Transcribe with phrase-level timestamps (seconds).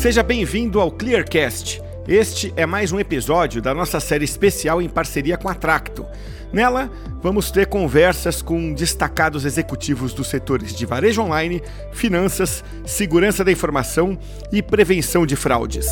[0.00, 1.82] Seja bem-vindo ao Clearcast.
[2.08, 6.06] Este é mais um episódio da nossa série especial em parceria com a Tracto.
[6.50, 13.52] Nela, vamos ter conversas com destacados executivos dos setores de varejo online, finanças, segurança da
[13.52, 14.18] informação
[14.50, 15.86] e prevenção de fraudes.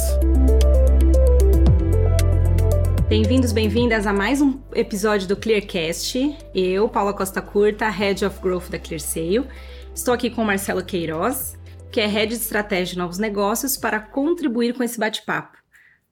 [3.10, 6.34] Bem-vindos, bem-vindas a mais um episódio do Clearcast.
[6.54, 9.44] Eu, Paula Costa Curta, Head of Growth da ClearSale.
[9.94, 11.57] Estou aqui com Marcelo Queiroz,
[11.90, 15.56] que é Head de Estratégia de Novos Negócios, para contribuir com esse bate-papo.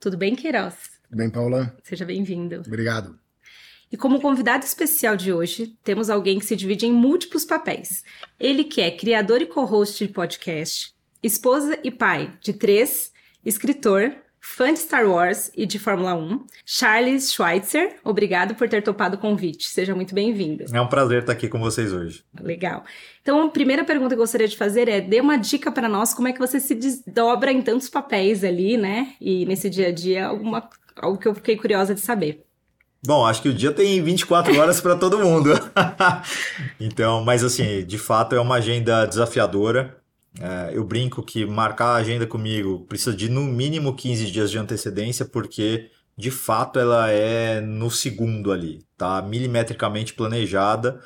[0.01, 0.75] Tudo bem, Queiroz?
[1.05, 1.77] Tudo bem, Paula?
[1.83, 2.63] Seja bem-vindo.
[2.67, 3.19] Obrigado.
[3.93, 8.03] E como convidado especial de hoje, temos alguém que se divide em múltiplos papéis.
[8.41, 10.93] Ele que é criador e co-host de podcast,
[11.23, 13.13] esposa e pai de três,
[13.45, 19.17] escritor, fã de Star Wars e de Fórmula 1, Charles Schweitzer, obrigado por ter topado
[19.17, 19.69] o convite.
[19.69, 20.65] Seja muito bem-vindo.
[20.73, 22.25] É um prazer estar aqui com vocês hoje.
[22.41, 22.85] Legal.
[23.21, 26.15] Então, a primeira pergunta que eu gostaria de fazer é: dê uma dica para nós
[26.15, 29.15] como é que você se desdobra em tantos papéis ali, né?
[29.21, 32.45] E nesse dia a dia, alguma, algo que eu fiquei curiosa de saber.
[33.05, 35.51] Bom, acho que o dia tem 24 horas para todo mundo.
[36.81, 39.97] então, mas assim, de fato é uma agenda desafiadora.
[40.41, 44.59] É, eu brinco que marcar a agenda comigo precisa de no mínimo 15 dias de
[44.59, 49.23] antecedência, porque de fato ela é no segundo ali, tá?
[49.23, 51.01] Milimetricamente planejada.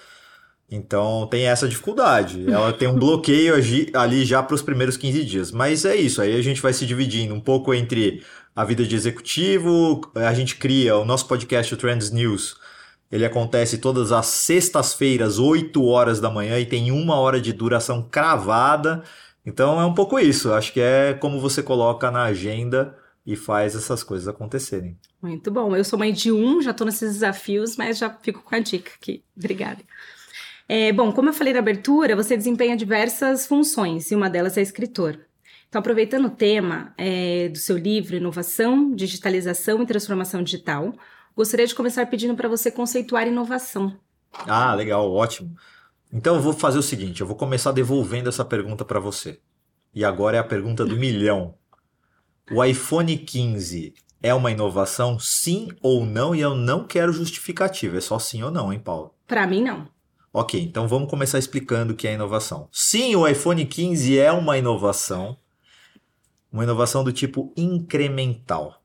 [0.70, 2.44] Então tem essa dificuldade.
[2.50, 3.54] Ela tem um bloqueio
[3.94, 5.50] ali já para os primeiros 15 dias.
[5.50, 8.22] Mas é isso, aí a gente vai se dividindo um pouco entre
[8.54, 12.56] a vida de executivo, a gente cria o nosso podcast, o Trends News.
[13.10, 18.06] Ele acontece todas as sextas-feiras, 8 horas da manhã, e tem uma hora de duração
[18.08, 19.02] cravada.
[19.44, 20.52] Então é um pouco isso.
[20.52, 24.96] Acho que é como você coloca na agenda e faz essas coisas acontecerem.
[25.20, 25.74] Muito bom.
[25.74, 28.92] Eu sou mãe de um, já estou nesses desafios, mas já fico com a dica
[29.00, 29.22] aqui.
[29.36, 29.82] Obrigada.
[30.68, 34.62] É, bom, como eu falei na abertura, você desempenha diversas funções e uma delas é
[34.62, 35.18] escritor.
[35.68, 40.94] Então, aproveitando o tema é, do seu livro Inovação, Digitalização e Transformação Digital,
[41.40, 43.96] gostaria de começar pedindo para você conceituar inovação.
[44.46, 45.56] Ah, legal, ótimo.
[46.12, 49.40] Então eu vou fazer o seguinte, eu vou começar devolvendo essa pergunta para você.
[49.94, 51.54] E agora é a pergunta do milhão.
[52.52, 56.34] O iPhone 15 é uma inovação, sim ou não?
[56.34, 59.14] E eu não quero justificativa, é só sim ou não, hein, Paulo?
[59.26, 59.88] Para mim, não.
[60.34, 62.68] Ok, então vamos começar explicando o que é inovação.
[62.70, 65.38] Sim, o iPhone 15 é uma inovação,
[66.52, 68.79] uma inovação do tipo incremental.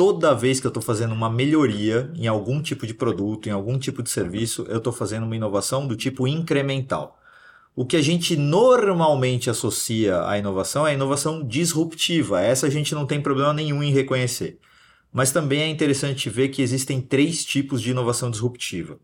[0.00, 3.78] Toda vez que eu estou fazendo uma melhoria em algum tipo de produto, em algum
[3.78, 7.20] tipo de serviço, eu estou fazendo uma inovação do tipo incremental.
[7.76, 12.40] O que a gente normalmente associa à inovação é a inovação disruptiva.
[12.40, 14.58] Essa a gente não tem problema nenhum em reconhecer.
[15.12, 18.98] Mas também é interessante ver que existem três tipos de inovação disruptiva.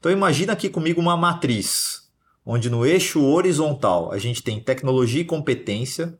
[0.00, 2.10] Então imagina aqui comigo uma matriz,
[2.44, 6.18] onde no eixo horizontal a gente tem tecnologia e competência,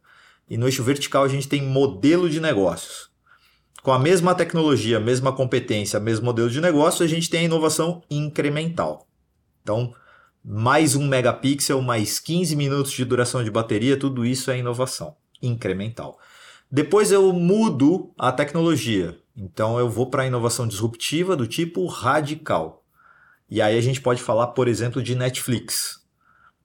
[0.48, 3.09] e no eixo vertical a gente tem modelo de negócios.
[3.82, 8.02] Com a mesma tecnologia, mesma competência, mesmo modelo de negócio, a gente tem a inovação
[8.10, 9.06] incremental.
[9.62, 9.94] Então,
[10.44, 16.18] mais um megapixel, mais 15 minutos de duração de bateria, tudo isso é inovação incremental.
[16.70, 19.18] Depois eu mudo a tecnologia.
[19.36, 22.84] Então eu vou para a inovação disruptiva do tipo radical.
[23.48, 25.99] E aí a gente pode falar, por exemplo, de Netflix.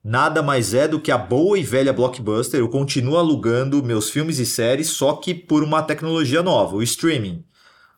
[0.07, 2.59] Nada mais é do que a boa e velha blockbuster.
[2.59, 7.43] Eu continuo alugando meus filmes e séries, só que por uma tecnologia nova, o streaming.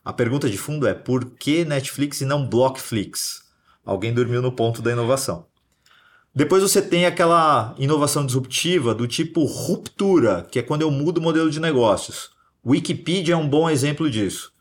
[0.05, 3.43] A pergunta de fundo é por que Netflix e não Blockflix?
[3.85, 5.47] Alguém dormiu no ponto da inovação.
[6.33, 11.21] Depois você tem aquela inovação disruptiva do tipo ruptura, que é quando eu mudo o
[11.21, 12.29] modelo de negócios.
[12.65, 14.53] Wikipedia é um bom exemplo disso.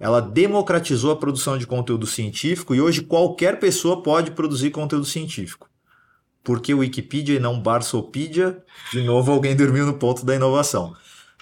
[0.00, 5.68] Ela democratizou a produção de conteúdo científico e hoje qualquer pessoa pode produzir conteúdo científico.
[6.42, 10.94] Porque Wikipedia e não Barsopedia, de novo alguém dormiu no ponto da inovação.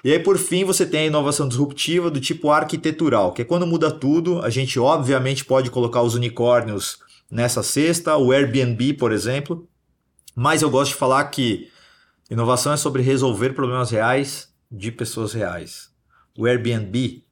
[0.03, 3.67] E aí, por fim, você tem a inovação disruptiva do tipo arquitetural, que é quando
[3.67, 4.41] muda tudo.
[4.43, 6.99] A gente, obviamente, pode colocar os unicórnios
[7.31, 9.69] nessa cesta, o Airbnb, por exemplo.
[10.35, 11.69] Mas eu gosto de falar que
[12.31, 15.91] inovação é sobre resolver problemas reais de pessoas reais.
[16.39, 17.27] O Airbnb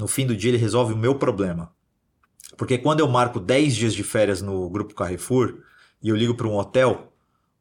[0.00, 1.70] no fim do dia ele resolve o meu problema.
[2.56, 5.58] Porque quando eu marco 10 dias de férias no grupo Carrefour
[6.02, 7.12] e eu ligo para um hotel,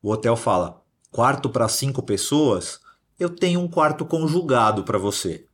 [0.01, 0.81] o hotel fala:
[1.11, 2.79] quarto para cinco pessoas,
[3.19, 5.45] eu tenho um quarto conjugado para você.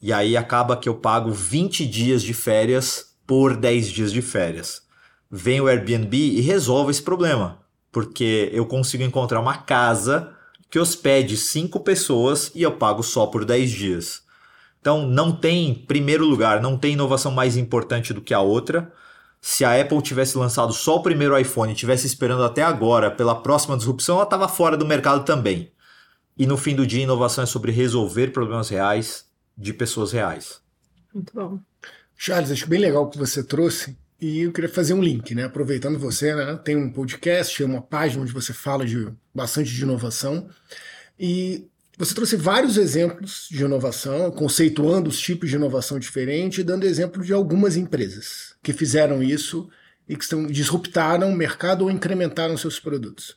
[0.00, 4.82] E aí acaba que eu pago 20 dias de férias por 10 dias de férias.
[5.30, 7.58] Vem o Airbnb e resolve esse problema,
[7.90, 10.32] porque eu consigo encontrar uma casa
[10.70, 14.22] que hospede cinco pessoas e eu pago só por 10 dias.
[14.80, 18.92] Então, não tem, primeiro lugar, não tem inovação mais importante do que a outra.
[19.40, 23.40] Se a Apple tivesse lançado só o primeiro iPhone e tivesse esperando até agora pela
[23.40, 25.72] próxima disrupção, ela estava fora do mercado também.
[26.36, 29.26] E no fim do dia, inovação é sobre resolver problemas reais
[29.56, 30.60] de pessoas reais.
[31.12, 31.58] Muito bom.
[32.16, 33.96] Charles, acho bem legal o que você trouxe.
[34.20, 35.44] E eu queria fazer um link, né?
[35.44, 36.56] Aproveitando você, né?
[36.56, 40.48] Tem um podcast, uma página onde você fala de bastante de inovação.
[41.18, 46.86] E você trouxe vários exemplos de inovação, conceituando os tipos de inovação diferentes e dando
[46.86, 49.68] exemplo de algumas empresas que fizeram isso
[50.08, 53.36] e que estão, disruptaram o mercado ou incrementaram seus produtos.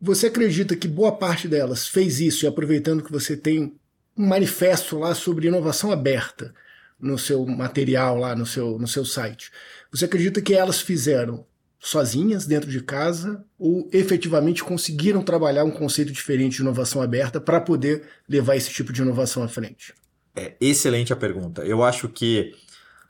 [0.00, 3.78] Você acredita que boa parte delas fez isso e aproveitando que você tem
[4.16, 6.54] um manifesto lá sobre inovação aberta
[6.98, 9.50] no seu material lá no seu, no seu site,
[9.90, 11.46] você acredita que elas fizeram
[11.80, 17.60] sozinhas dentro de casa ou efetivamente conseguiram trabalhar um conceito diferente de inovação aberta para
[17.60, 19.94] poder levar esse tipo de inovação à frente?
[20.36, 21.62] É excelente a pergunta.
[21.64, 22.54] Eu acho que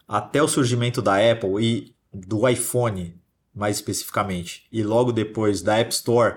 [0.06, 3.14] até o surgimento da Apple e do iPhone,
[3.54, 6.36] mais especificamente, e logo depois da App Store,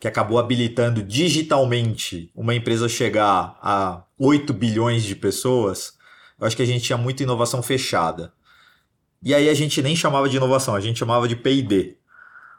[0.00, 5.94] que acabou habilitando digitalmente uma empresa chegar a 8 bilhões de pessoas,
[6.38, 8.32] eu acho que a gente tinha muita inovação fechada.
[9.24, 11.96] E aí a gente nem chamava de inovação, a gente chamava de P&D.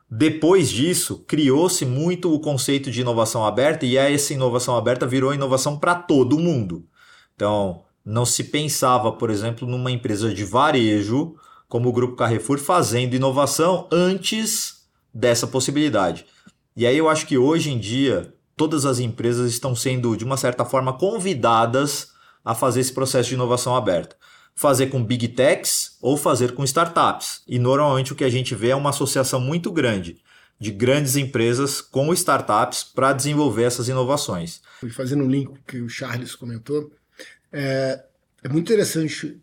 [0.10, 5.78] Depois disso, criou-se muito o conceito de inovação aberta e essa inovação aberta virou inovação
[5.78, 6.88] para todo mundo.
[7.36, 11.36] Então, não se pensava, por exemplo, numa empresa de varejo
[11.68, 16.26] como o Grupo Carrefour fazendo inovação antes dessa possibilidade.
[16.76, 20.38] E aí eu acho que hoje em dia todas as empresas estão sendo, de uma
[20.38, 22.12] certa forma, convidadas
[22.44, 24.16] a fazer esse processo de inovação aberta
[24.56, 27.42] fazer com big techs ou fazer com startups.
[27.48, 30.18] E normalmente o que a gente vê é uma associação muito grande
[30.58, 34.62] de grandes empresas com startups para desenvolver essas inovações.
[34.92, 36.92] Fazendo um link que o Charles comentou,
[37.52, 38.02] é,
[38.42, 39.42] é muito interessante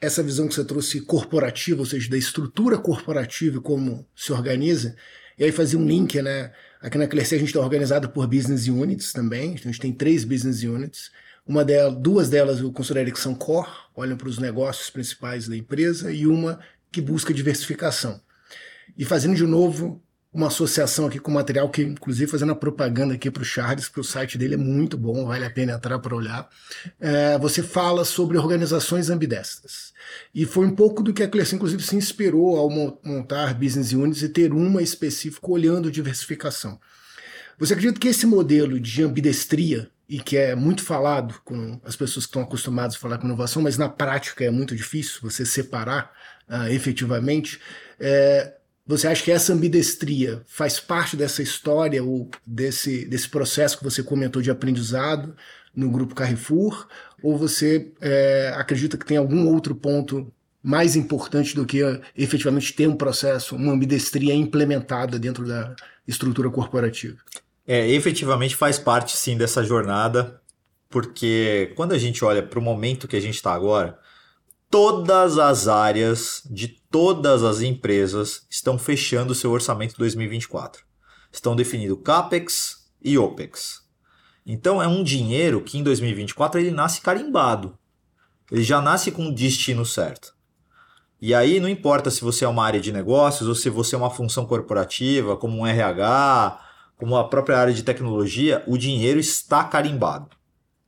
[0.00, 4.96] essa visão que você trouxe corporativa, ou seja, da estrutura corporativa e como se organiza.
[5.38, 6.52] E aí fazer um link, né?
[6.80, 9.92] Aqui na Clerc a gente está organizado por business units também, então a gente tem
[9.92, 11.10] três business units.
[11.50, 15.56] Uma delas, duas delas eu considero que são core, olham para os negócios principais da
[15.56, 16.60] empresa, e uma
[16.92, 18.20] que busca diversificação.
[18.96, 20.00] E fazendo de novo
[20.32, 23.98] uma associação aqui com material que, inclusive, fazendo a propaganda aqui para o Charles, porque
[23.98, 26.48] o site dele é muito bom, vale a pena entrar para olhar.
[27.00, 29.92] É, você fala sobre organizações ambidestras.
[30.32, 34.22] E foi um pouco do que a Clercy, inclusive, se inspirou ao montar business units
[34.22, 36.78] e ter uma específica olhando diversificação.
[37.60, 42.24] Você acredita que esse modelo de ambidestria e que é muito falado com as pessoas
[42.24, 46.10] que estão acostumadas a falar com inovação, mas na prática é muito difícil você separar
[46.48, 47.60] uh, efetivamente.
[48.00, 48.54] É,
[48.86, 54.02] você acha que essa ambidestria faz parte dessa história ou desse, desse processo que você
[54.02, 55.36] comentou de aprendizado
[55.76, 56.88] no grupo Carrefour?
[57.22, 62.72] Ou você é, acredita que tem algum outro ponto mais importante do que uh, efetivamente
[62.72, 65.76] ter um processo, uma ambidestria implementada dentro da
[66.08, 67.18] estrutura corporativa?
[67.66, 70.40] É, efetivamente faz parte sim dessa jornada,
[70.88, 73.98] porque quando a gente olha para o momento que a gente está agora,
[74.70, 80.84] todas as áreas de todas as empresas estão fechando seu orçamento 2024.
[81.32, 83.82] Estão definindo CAPEX e OPEX.
[84.44, 87.78] Então é um dinheiro que em 2024 ele nasce carimbado.
[88.50, 90.34] Ele já nasce com destino certo.
[91.20, 93.98] E aí não importa se você é uma área de negócios ou se você é
[93.98, 96.58] uma função corporativa, como um RH,
[97.00, 100.28] como a própria área de tecnologia, o dinheiro está carimbado.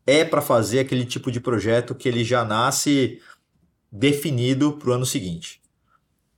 [0.07, 3.19] É para fazer aquele tipo de projeto que ele já nasce
[3.91, 5.63] definido para o ano seguinte.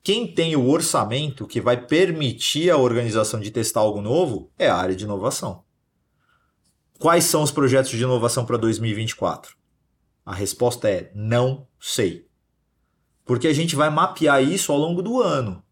[0.00, 4.76] Quem tem o orçamento que vai permitir a organização de testar algo novo é a
[4.76, 5.64] área de inovação.
[6.96, 9.56] Quais são os projetos de inovação para 2024?
[10.24, 12.28] A resposta é não sei.
[13.24, 15.64] Porque a gente vai mapear isso ao longo do ano,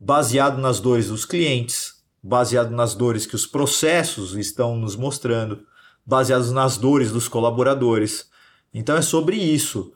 [0.00, 1.93] baseado nas dores dos clientes,
[2.26, 5.66] baseado nas dores que os processos estão nos mostrando,
[6.06, 8.30] baseados nas dores dos colaboradores.
[8.72, 9.92] Então é sobre isso.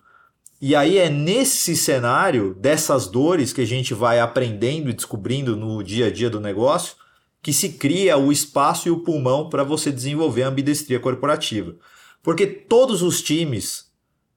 [0.61, 5.83] E aí é nesse cenário dessas dores que a gente vai aprendendo e descobrindo no
[5.83, 6.97] dia a dia do negócio
[7.43, 11.77] que se cria o espaço e o pulmão para você desenvolver a ambidestria corporativa.
[12.23, 13.91] Porque todos os times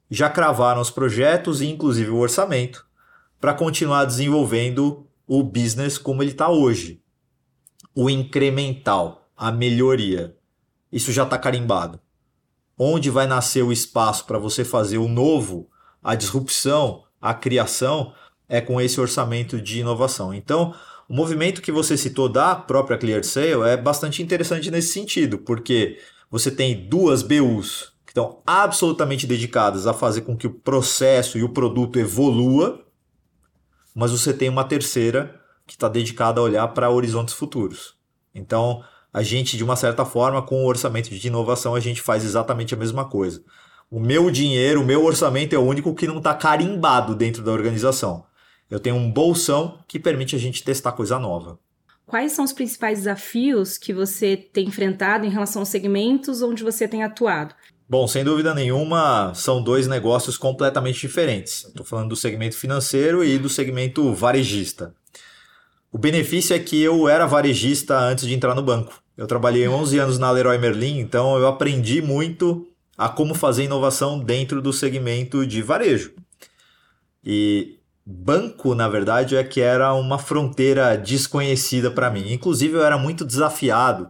[0.10, 2.86] já cravaram os projetos e inclusive o orçamento
[3.40, 7.01] para continuar desenvolvendo o business como ele está hoje
[7.96, 10.36] o incremental, a melhoria.
[10.92, 12.00] Isso já está carimbado.
[12.78, 15.70] Onde vai nascer o espaço para você fazer o novo,
[16.02, 18.14] a disrupção, a criação,
[18.48, 20.34] é com esse orçamento de inovação.
[20.34, 20.74] Então,
[21.08, 26.00] o movimento que você citou da própria Clear Sale é bastante interessante nesse sentido, porque
[26.30, 31.44] você tem duas BUs que estão absolutamente dedicadas a fazer com que o processo e
[31.44, 32.86] o produto evolua,
[33.94, 37.96] mas você tem uma terceira que está dedicada a olhar para horizontes futuros.
[38.34, 42.24] Então, a gente, de uma certa forma, com o orçamento de inovação, a gente faz
[42.24, 43.44] exatamente a mesma coisa.
[43.90, 47.52] O meu dinheiro, o meu orçamento é o único que não está carimbado dentro da
[47.52, 48.26] organização.
[48.70, 51.60] Eu tenho um bolsão que permite a gente testar coisa nova.
[52.06, 56.88] Quais são os principais desafios que você tem enfrentado em relação aos segmentos onde você
[56.88, 57.54] tem atuado?
[57.88, 61.66] Bom, sem dúvida nenhuma, são dois negócios completamente diferentes.
[61.66, 64.96] Estou falando do segmento financeiro e do segmento varejista.
[65.92, 68.94] O benefício é que eu era varejista antes de entrar no banco.
[69.18, 72.66] Eu trabalhei 11 anos na Leroy Merlin, então eu aprendi muito
[72.98, 76.14] a como fazer inovação dentro do segmento de varejo.
[77.22, 82.32] E banco, na verdade, é que era uma fronteira desconhecida para mim.
[82.32, 84.10] Inclusive, eu era muito desafiado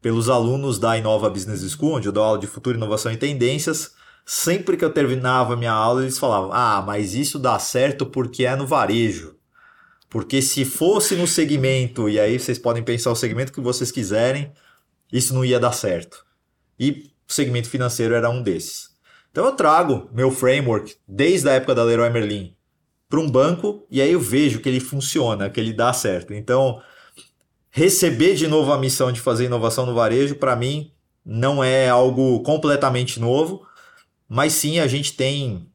[0.00, 3.92] pelos alunos da Inova Business School, onde eu dou aula de futuro, inovação e tendências.
[4.24, 8.56] Sempre que eu terminava minha aula, eles falavam: Ah, mas isso dá certo porque é
[8.56, 9.39] no varejo.
[10.10, 14.52] Porque se fosse no segmento, e aí vocês podem pensar o segmento que vocês quiserem,
[15.12, 16.26] isso não ia dar certo.
[16.78, 18.90] E o segmento financeiro era um desses.
[19.30, 22.56] Então eu trago meu framework desde a época da Leroy Merlin
[23.08, 26.34] para um banco e aí eu vejo que ele funciona, que ele dá certo.
[26.34, 26.82] Então,
[27.70, 30.92] receber de novo a missão de fazer inovação no varejo, para mim,
[31.24, 33.64] não é algo completamente novo,
[34.28, 35.68] mas sim a gente tem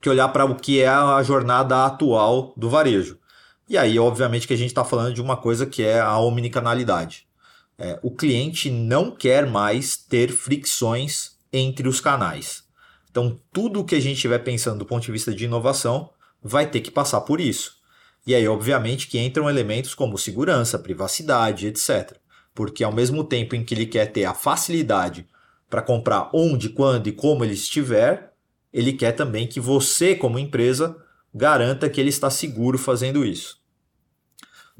[0.00, 3.19] que olhar para o que é a jornada atual do varejo.
[3.70, 7.24] E aí, obviamente, que a gente está falando de uma coisa que é a omnicanalidade.
[7.78, 12.64] É, o cliente não quer mais ter fricções entre os canais.
[13.08, 16.10] Então, tudo que a gente estiver pensando do ponto de vista de inovação
[16.42, 17.76] vai ter que passar por isso.
[18.26, 22.16] E aí, obviamente, que entram elementos como segurança, privacidade, etc.
[22.52, 25.28] Porque ao mesmo tempo em que ele quer ter a facilidade
[25.68, 28.32] para comprar onde, quando e como ele estiver,
[28.72, 30.96] ele quer também que você, como empresa,
[31.32, 33.59] garanta que ele está seguro fazendo isso.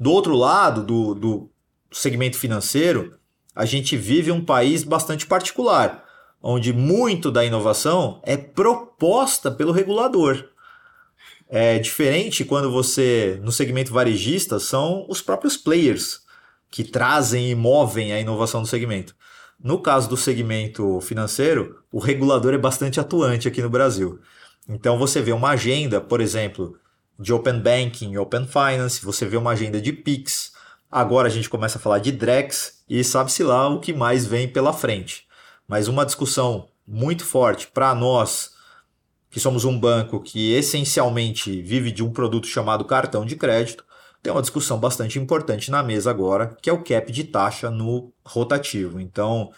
[0.01, 1.49] Do outro lado, do, do
[1.91, 3.19] segmento financeiro,
[3.55, 6.03] a gente vive um país bastante particular,
[6.41, 10.43] onde muito da inovação é proposta pelo regulador.
[11.47, 16.21] É diferente quando você, no segmento varejista, são os próprios players
[16.71, 19.15] que trazem e movem a inovação do segmento.
[19.63, 24.19] No caso do segmento financeiro, o regulador é bastante atuante aqui no Brasil.
[24.67, 26.75] Então você vê uma agenda, por exemplo,
[27.21, 30.51] de Open Banking, Open Finance, você vê uma agenda de Pix.
[30.91, 34.47] Agora a gente começa a falar de Drex e sabe-se lá o que mais vem
[34.47, 35.27] pela frente.
[35.67, 38.51] Mas uma discussão muito forte para nós,
[39.29, 43.85] que somos um banco que essencialmente vive de um produto chamado cartão de crédito,
[44.21, 48.11] tem uma discussão bastante importante na mesa agora, que é o cap de taxa no
[48.25, 48.99] rotativo.
[48.99, 49.51] Então,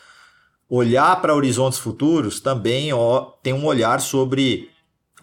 [0.70, 4.70] olhar para horizontes futuros também ó, tem um olhar sobre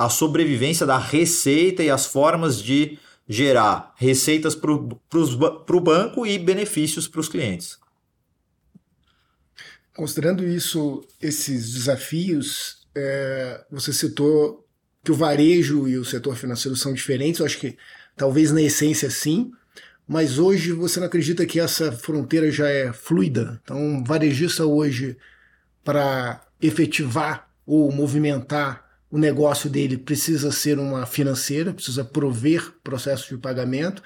[0.01, 7.07] a sobrevivência da receita e as formas de gerar receitas para o banco e benefícios
[7.07, 7.79] para os clientes.
[9.95, 14.67] Considerando isso, esses desafios, é, você citou
[15.05, 17.77] que o varejo e o setor financeiro são diferentes, eu acho que
[18.17, 19.53] talvez na essência sim,
[20.09, 23.61] mas hoje você não acredita que essa fronteira já é fluida?
[23.63, 25.19] Então, varejista hoje,
[25.85, 33.37] para efetivar ou movimentar o negócio dele precisa ser uma financeira, precisa prover processos de
[33.37, 34.03] pagamento,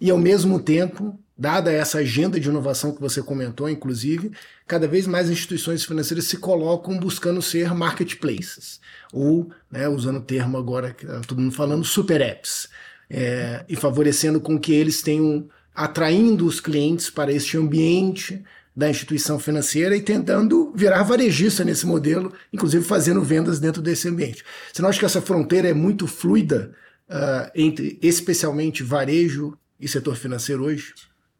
[0.00, 4.32] e ao mesmo tempo, dada essa agenda de inovação que você comentou, inclusive,
[4.66, 8.80] cada vez mais instituições financeiras se colocam buscando ser marketplaces,
[9.12, 12.68] ou, né, usando o termo agora que tá todo mundo falando, super apps,
[13.08, 18.42] é, e favorecendo com que eles tenham, atraindo os clientes para este ambiente
[18.76, 24.44] da instituição financeira e tentando virar varejista nesse modelo, inclusive fazendo vendas dentro desse ambiente.
[24.70, 26.74] Você não acha que essa fronteira é muito fluida
[27.08, 30.92] uh, entre, especialmente, varejo e setor financeiro hoje?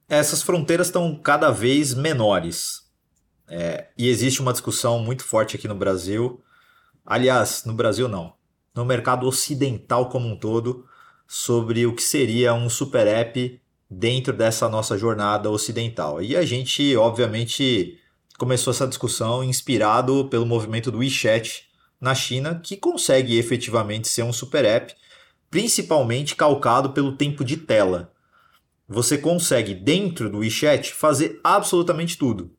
[0.08, 2.86] Essas fronteiras estão cada vez menores.
[3.48, 6.42] É, e existe uma discussão muito forte aqui no Brasil.
[7.04, 8.34] Aliás, no Brasil não.
[8.74, 10.86] No mercado ocidental como um todo,
[11.26, 16.20] sobre o que seria um super app dentro dessa nossa jornada ocidental.
[16.22, 17.98] E a gente, obviamente,
[18.38, 21.64] começou essa discussão inspirado pelo movimento do WeChat
[22.00, 24.94] na China, que consegue efetivamente ser um super app,
[25.50, 28.12] principalmente calcado pelo tempo de tela.
[28.88, 32.52] Você consegue, dentro do WeChat, fazer absolutamente tudo.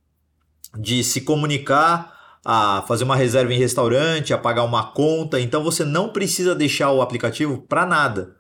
[0.78, 2.18] De se comunicar,
[2.50, 5.40] a fazer uma reserva em restaurante, a pagar uma conta.
[5.40, 8.38] Então você não precisa deixar o aplicativo para nada.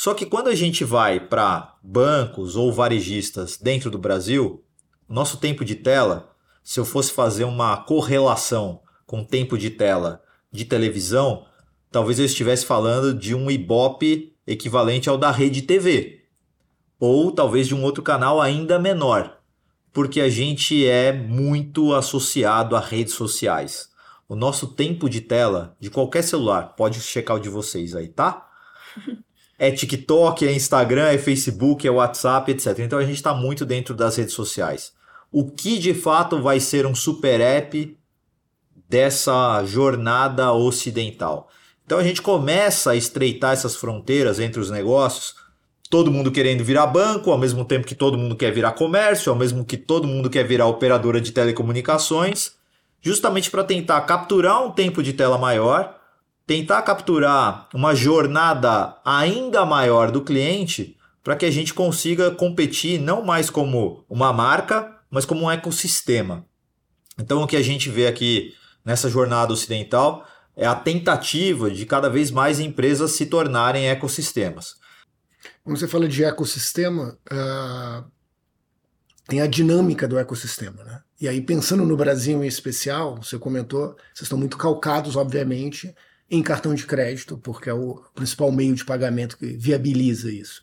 [0.00, 4.62] Só que quando a gente vai para bancos ou varejistas dentro do Brasil,
[5.08, 10.22] nosso tempo de tela, se eu fosse fazer uma correlação com o tempo de tela
[10.52, 11.46] de televisão,
[11.90, 16.26] talvez eu estivesse falando de um Ibope equivalente ao da Rede TV,
[17.00, 19.40] ou talvez de um outro canal ainda menor.
[19.92, 23.88] porque a gente é muito associado a redes sociais.
[24.28, 28.48] O nosso tempo de tela de qualquer celular, pode checar o de vocês aí, tá?
[29.58, 32.78] É TikTok, é Instagram, é Facebook, é WhatsApp, etc.
[32.78, 34.92] Então a gente está muito dentro das redes sociais.
[35.32, 37.98] O que de fato vai ser um super app
[38.88, 41.48] dessa jornada ocidental?
[41.84, 45.34] Então a gente começa a estreitar essas fronteiras entre os negócios
[45.90, 49.38] todo mundo querendo virar banco, ao mesmo tempo que todo mundo quer virar comércio, ao
[49.38, 52.52] mesmo que todo mundo quer virar operadora de telecomunicações,
[53.00, 55.97] justamente para tentar capturar um tempo de tela maior,
[56.48, 63.22] tentar capturar uma jornada ainda maior do cliente, para que a gente consiga competir não
[63.22, 66.46] mais como uma marca, mas como um ecossistema.
[67.18, 70.26] Então o que a gente vê aqui nessa jornada ocidental
[70.56, 74.76] é a tentativa de cada vez mais empresas se tornarem ecossistemas.
[75.62, 78.10] Quando você fala de ecossistema, uh,
[79.28, 80.82] tem a dinâmica do ecossistema.
[80.82, 81.02] Né?
[81.20, 85.94] E aí, pensando no Brasil em especial, você comentou, vocês estão muito calcados, obviamente,
[86.30, 90.62] em cartão de crédito, porque é o principal meio de pagamento que viabiliza isso.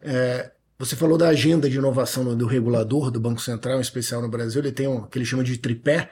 [0.00, 4.28] É, você falou da agenda de inovação do regulador, do Banco Central, em especial no
[4.28, 6.10] Brasil, ele tem o que ele chama de tripé,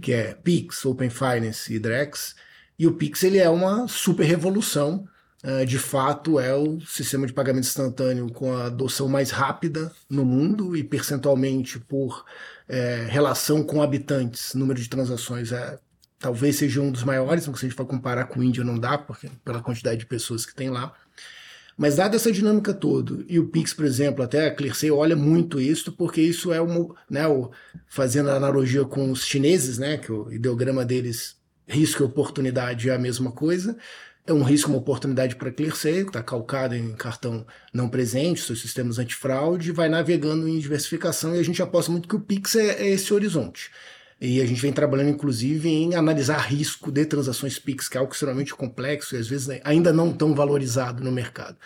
[0.00, 2.36] que é PIX, Open Finance e DREX,
[2.78, 5.06] e o PIX ele é uma super revolução.
[5.40, 10.24] É, de fato é o sistema de pagamento instantâneo com a adoção mais rápida no
[10.24, 12.24] mundo e percentualmente por
[12.68, 15.78] é, relação com habitantes, número de transações é
[16.18, 18.98] talvez seja um dos maiores, se a gente for comparar com o Índia não dá,
[18.98, 20.92] porque pela quantidade de pessoas que tem lá.
[21.76, 25.60] Mas dada essa dinâmica toda, e o Pix, por exemplo, até a Clearsay olha muito
[25.60, 27.52] isso, porque isso é uma, né, o,
[27.86, 31.36] fazendo analogia com os chineses, né, que o ideograma deles,
[31.68, 33.76] risco e oportunidade é a mesma coisa,
[34.26, 38.60] é um risco, uma oportunidade para Clearseio, que está calcado em cartão não presente, seus
[38.60, 42.82] sistemas antifraude, vai navegando em diversificação e a gente aposta muito que o Pix é,
[42.82, 43.70] é, esse horizonte.
[44.20, 48.12] E a gente vem trabalhando, inclusive, em analisar risco de transações Pix, que é algo
[48.12, 51.56] extremamente complexo e às vezes ainda não tão valorizado no mercado.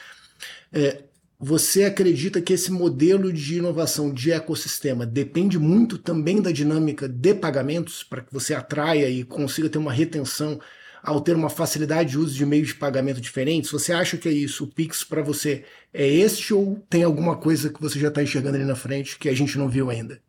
[0.71, 1.03] É,
[1.41, 7.35] você acredita que esse modelo de inovação de ecossistema depende muito também da dinâmica de
[7.35, 10.61] pagamentos, para que você atraia e consiga ter uma retenção
[11.03, 13.73] ao ter uma facilidade de uso de meios de pagamento diferentes?
[13.73, 14.65] Você acha que é isso?
[14.65, 18.57] O Pix para você é este ou tem alguma coisa que você já está enxergando
[18.57, 20.21] ali na frente que a gente não viu ainda?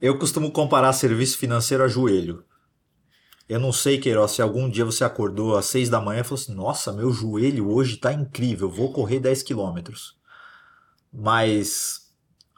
[0.00, 2.42] Eu costumo comparar serviço financeiro a joelho.
[3.46, 6.40] Eu não sei, Queiroz, se algum dia você acordou às seis da manhã e falou
[6.40, 10.16] assim: Nossa, meu joelho hoje está incrível, vou correr 10 quilômetros.
[11.12, 12.08] Mas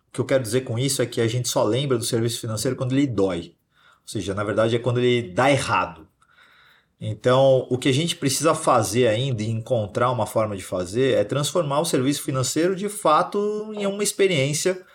[0.08, 2.40] o que eu quero dizer com isso é que a gente só lembra do serviço
[2.40, 3.56] financeiro quando ele dói.
[4.02, 6.06] Ou seja, na verdade é quando ele dá errado.
[7.00, 11.24] Então, o que a gente precisa fazer ainda e encontrar uma forma de fazer é
[11.24, 14.86] transformar o serviço financeiro de fato em uma experiência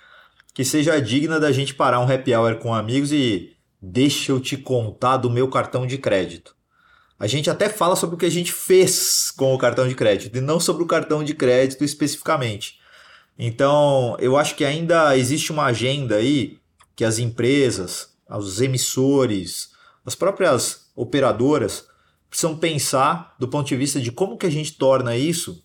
[0.57, 4.57] que seja digna da gente parar um happy hour com amigos e deixa eu te
[4.57, 6.55] contar do meu cartão de crédito.
[7.19, 10.35] A gente até fala sobre o que a gente fez com o cartão de crédito
[10.35, 12.79] e não sobre o cartão de crédito especificamente.
[13.37, 16.57] Então, eu acho que ainda existe uma agenda aí
[16.95, 19.69] que as empresas, os emissores,
[20.03, 21.85] as próprias operadoras
[22.31, 25.63] precisam pensar do ponto de vista de como que a gente torna isso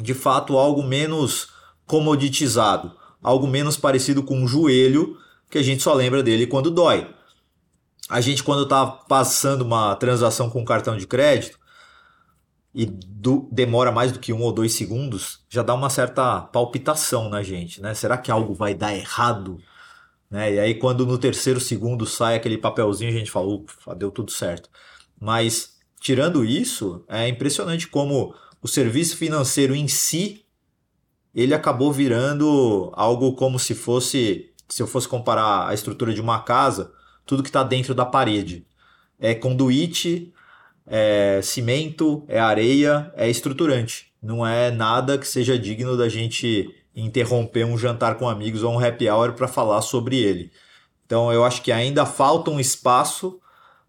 [0.00, 1.48] de fato algo menos
[1.84, 5.16] comoditizado, algo menos parecido com um joelho
[5.50, 7.08] que a gente só lembra dele quando dói.
[8.08, 11.58] A gente quando está passando uma transação com cartão de crédito
[12.74, 17.30] e do, demora mais do que um ou dois segundos, já dá uma certa palpitação
[17.30, 17.94] na gente, né?
[17.94, 19.58] Será que algo vai dar errado?
[20.30, 20.54] Né?
[20.54, 24.30] E aí quando no terceiro segundo sai aquele papelzinho, a gente fala, ufa, deu tudo
[24.30, 24.68] certo.
[25.18, 30.43] Mas tirando isso, é impressionante como o serviço financeiro em si
[31.34, 36.40] ele acabou virando algo como se fosse, se eu fosse comparar a estrutura de uma
[36.42, 36.92] casa,
[37.26, 38.66] tudo que está dentro da parede.
[39.18, 40.32] É conduíte,
[40.86, 44.12] é cimento, é areia, é estruturante.
[44.22, 48.78] Não é nada que seja digno da gente interromper um jantar com amigos ou um
[48.78, 50.52] happy hour para falar sobre ele.
[51.04, 53.40] Então eu acho que ainda falta um espaço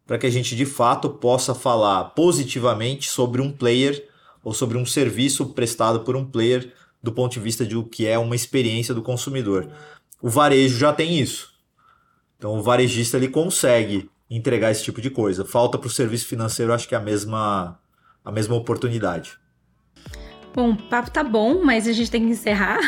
[0.06, 4.08] para que a gente de fato possa falar positivamente sobre um player
[4.44, 6.72] ou sobre um serviço prestado por um player
[7.06, 9.70] do ponto de vista de o que é uma experiência do consumidor.
[10.20, 11.54] O varejo já tem isso.
[12.36, 15.46] Então o varejista ele consegue entregar esse tipo de coisa.
[15.46, 17.80] Falta para o serviço financeiro, acho que é a mesma
[18.24, 19.38] a mesma oportunidade.
[20.52, 22.80] Bom, o papo tá bom, mas a gente tem que encerrar.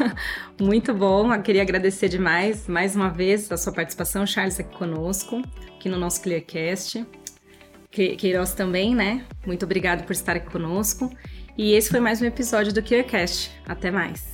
[0.60, 5.40] Muito bom, eu queria agradecer demais, mais uma vez, a sua participação, Charles, aqui conosco,
[5.76, 7.06] aqui no nosso Clearcast.
[7.90, 9.24] Queiroz também, né?
[9.46, 11.10] Muito obrigado por estar aqui conosco.
[11.56, 13.50] E esse foi mais um episódio do Clearcast.
[13.66, 14.31] Até mais.